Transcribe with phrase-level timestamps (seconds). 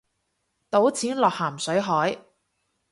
[0.71, 2.25] 倒錢落咸水海